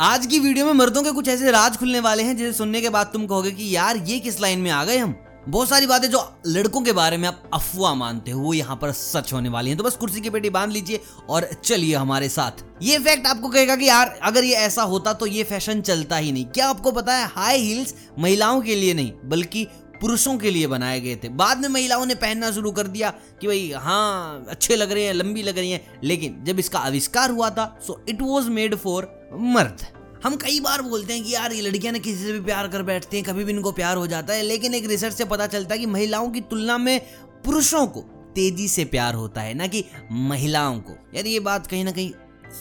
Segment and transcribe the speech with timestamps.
[0.00, 2.88] आज की वीडियो में मर्दों के कुछ ऐसे राज खुलने वाले हैं जिसे सुनने के
[2.88, 5.14] बाद तुम कहोगे कि यार, ये किस लाइन में आ गए हम?
[5.48, 8.92] बहुत सारी बातें जो लड़कों के बारे में आप अफवाह मानते हो, वो यहाँ पर
[8.92, 12.64] सच होने वाली हैं। तो बस कुर्सी की पेटी बाँध लीजिए और चलिए हमारे साथ।
[12.82, 16.32] ये फैक्ट आपको कहेगा कि यार, अगर ये ऐसा होता तो ये फ़ैशन चलता ही
[16.32, 19.66] नहीं। क्या आपको पता है हाई हील्स महिलाओं के लिए नहीं, बल्कि
[20.04, 23.10] पुरुषों के लिए बनाए गए थे। बाद में महिलाओं ने पहनना शुरू कर दिया
[23.40, 27.30] कि भाई हाँ अच्छे लग रहे हैं, लंबी लग रही हैं। लेकिन जब इसका आविष्कार
[27.30, 29.86] हुआ था so it was made for मर्द।
[30.24, 32.82] हम कई बार बोलते हैं कि यार, ये लड़कियाँ ना किसी से भी प्यार कर
[32.82, 35.74] बैठती हैं, कभी भी इनको प्यार हो जाता है। लेकिन एक रिसर्च से पता चलता
[35.74, 37.00] है कि महिलाओं की तुलना में
[37.44, 38.00] पुरुषों को
[38.34, 42.12] तेज़ी से प्यार होता है, ना कि महिलाओं को। यार, ये बात कहीं ना कहीं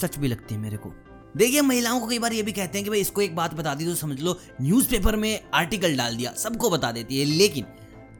[0.00, 2.84] सच भी लगती है मेरे को। देखिए, महिलाओं को कई बार ये भी कहते हैं
[2.84, 6.32] कि भाई, इसको एक बात बता दी तो समझ लो न्यूज़पेपर में आर्टिकल डाल दिया,
[6.32, 7.66] सबको बता देती है। लेकिन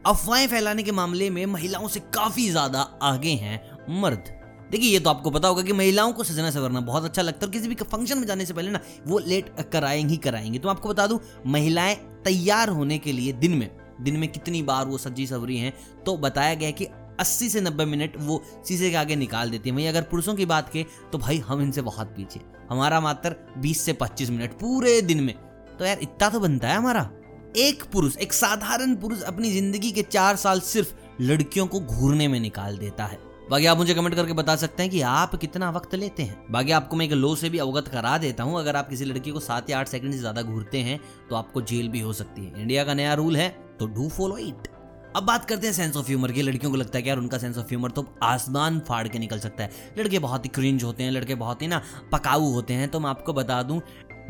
[0.06, 3.60] अफवाहें फैलाने के मामले में महिलाओं से काफ़ी ज़्यादा आगे हैं
[4.00, 4.32] मर्द।
[4.70, 7.46] देखिए, ये तो आपको पता होगा कि महिलाओं को सजना सवरना बहुत अच्छा लगता है
[7.46, 10.68] और किसी भी फ़ंक्शन में जाने से पहले ना, वो लेट कराएँगे ही कराएँगे। तो
[10.68, 14.98] आपको बता दूँ, महिलाएँ तैयार होने के लिए दिन में दिन में कितनी बार वो
[14.98, 15.72] सजी सवरी हैं
[16.04, 16.86] तो बताया गया कि
[17.20, 20.46] 80 से 90 मिनट वो शीशे के आगे निकाल देती है। वहीं अगर पुरुषों की
[20.46, 22.40] बात करें तो भाई हम इनसे बहुत पीछे
[22.70, 25.34] हमारा मात्र 20 से 25 मिनट पूरे दिन में।
[25.78, 27.10] तो यार, इतना तो बनता है हमारा।
[27.58, 32.38] एक पुरुष, एक साधारण पुरुष अपनी ज़िंदगी के चार साल सिर्फ़ लड़कियों को घूरने में
[32.40, 33.18] निकाल देता है।
[33.50, 36.72] बाकी आप मुझे कमेंट करके बता सकते हैं कि आप कितना वक्त लेते हैं। बाकी
[36.72, 39.40] आपको मैं एक लो से भी अवगत करा देता हूँ। अगर आप किसी लड़की को
[39.40, 42.60] सात या आठ सेकंड से ज़्यादा घूरते हैं तो आपको जेल भी हो सकती है।
[42.60, 43.48] इंडिया का नया रूल है
[43.78, 44.68] तो डू फॉलो इट।
[45.16, 47.38] अब बात करते हैं सेंस ऑफ़ ह्यूमर की। लड़कियों को लगता है कि यार उनका
[47.38, 51.02] सेंस ऑफ़ ह्यूमर तो आसमान फाड़ के निकल सकता है। लड़के बहुत ही क्रिंज होते
[51.02, 51.80] हैं, लड़के बहुत ही ना
[52.12, 53.80] पकाऊ होते हैं। तो मैं आपको बता दूँ,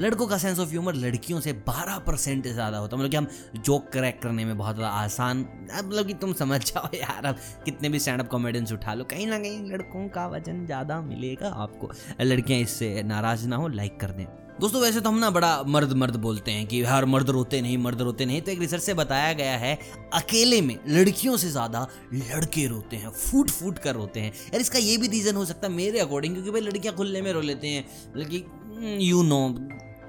[0.01, 3.63] लड़कों का सेंस ऑफ़ ह्यूमर लड़कियों से 12 परसेंट ज़्यादा होता है। मतलब कि हम
[3.63, 7.89] जोक क्रैक करने में बहुत ज़्यादा आसान मतलब कि तुम समझ जाओ यार, अब कितने
[7.89, 11.91] भी स्टैंड अप कॉमेडियंस उठा लो, कहीं ना कहीं लड़कों का वज़न ज़्यादा मिलेगा आपको।
[12.21, 14.27] लड़कियाँ इससे नाराज़ ना हो लाइक कर दें।
[14.61, 17.77] दोस्तों, वैसे तो हम ना बड़ा मर्द मर्द बोलते हैं कि यार मर्द रोते नहीं,
[17.79, 19.79] मर्द रोते नहीं। तो एक रिसर्च से बताया गया है,
[20.15, 24.79] अकेले में लड़कियों से ज़्यादा लड़के रोते हैं फूट फूट कर रोते हैं। यार, इसका
[24.79, 27.69] ये भी रीजन हो सकता है मेरे अकॉर्डिंग क्योंकि भाई लड़कियाँ खुले में रो लेते
[27.69, 28.45] हैं। बल्कि
[29.01, 29.39] यू नो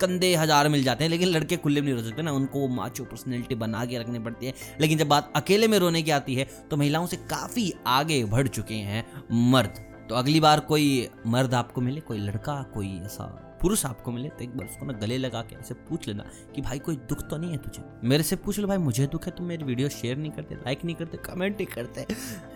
[0.02, 3.04] कंधे हज़ार मिल जाते हैं, लेकिन लड़के खुले में नहीं रो सकते ना। उनको माचो
[3.04, 6.48] पर्सनैलिटी बना के रखनी पड़ती है। लेकिन जब बात अकेले में रोने की आती है
[6.70, 9.06] तो महिलाओं से काफ़ी आगे बढ़ चुके हैं
[9.52, 13.30] मर्द। तो अगली बार कोई मर्द आपको मिले, कोई लड़का, कोई ऐसा
[13.62, 16.24] पुरुष आपको मिले तो एक बार उसको ना गले लगा के ऐसे पूछ लेना
[16.56, 17.84] कि भाई कोई दुख तो नहीं है तुझे?
[18.04, 20.86] मेरे से पूछ लो, भाई मुझे दुख है, तुम मेरी वीडियो शेयर नहीं करते लाइक
[20.86, 22.06] नहीं करते कमेंट नहीं करते।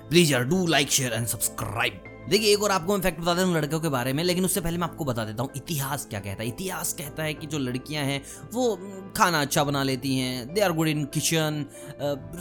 [0.09, 3.53] प्लीज़ यार do like share and subscribe देखिए, एक और आपको मैं फैक्ट बता दूँ
[3.55, 6.43] लड़कों के बारे में, लेकिन उससे पहले मैं आपको बता देता हूँ, इतिहास क्या कहता
[6.43, 6.47] है?
[6.49, 8.21] इतिहास कहता है कि जो लड़कियाँ हैं,
[8.53, 8.75] वो
[9.17, 11.65] खाना अच्छा बना लेती हैं they are good in kitchen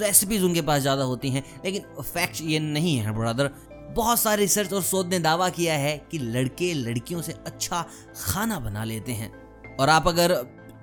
[0.01, 3.51] recipes उनके पास ज़्यादा होती हैं, लेकिन फैक्ट ये नहीं है ब्रदर
[3.94, 7.84] बहुत सारे रिसर्च और शोध ने दावा किया है कि लड़के लड़कियों से अच्छा
[8.16, 9.32] खाना बना लेते हैं।
[9.77, 10.34] और आप अगर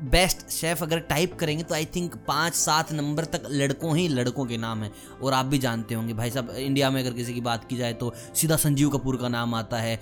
[0.04, 4.46] बेस्ट शेफ अगर टाइप करेंगे तो आई थिंक पाँच सात नंबर तक लड़कों ही लड़कों
[4.46, 4.92] के नाम हैं।
[5.24, 7.94] और आप भी जानते होंगे, भाई साहब इंडिया में अगर किसी की बात की जाए
[7.94, 9.96] तो सीधा संजीव कपूर का नाम आता है।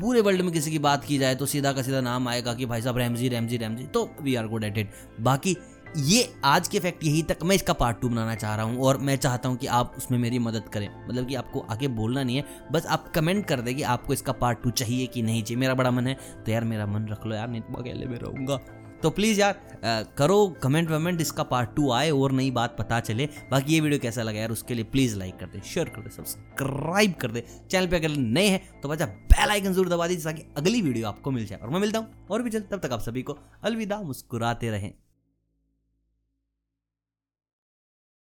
[0.00, 2.66] पूरे वर्ल्ड में किसी की बात की जाए तो सीधा का सीधा नाम आएगा कि
[2.66, 4.90] भाई साहब रैमजी रैमजी रैमजी तो we are good at it
[5.20, 5.56] बाकी
[5.96, 8.98] ये आज के फैक्ट यही तक मैं इसका पार्ट टू बनाना चाह रहा हूँ और
[8.98, 12.36] मैं चाहता हूँ कि आप उसमें मेरी मदद करें। मतलब कि आपको आगे बोलना नहीं
[12.36, 15.60] है, बस आप कमेंट कर दें कि आपको इसका पार्ट टू चाहिए कि नहीं चाहिए।
[15.60, 18.18] मेरा बड़ा मन है तो यार मेरा मन रख लो यार, नहीं तो अकेले में
[18.18, 18.60] रहूँगा।
[19.02, 23.28] तो प्लीज़ यार करो कमेंट वमेंट, इसका पार्ट टू आए और नई बात पता चले।
[23.50, 26.10] बाकी ये वीडियो कैसा लगा यार, उसके लिए प्लीज़ लाइक कर दे शेयर कर दे
[26.10, 30.24] सब्सक्राइब कर दे। चैनल पे अगर नए हैं तो बचा बेल आइकन ज़रूर दबा दीजिए
[30.24, 32.92] ताकि अगली वीडियो आपको मिल जाए। और मैं मिलता हूँ और भी जल्द, तब तक
[32.92, 34.92] आप सभी को अलविदा, मुस्कुराते रहें।